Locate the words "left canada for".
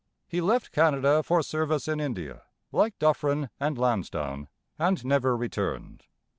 0.41-1.43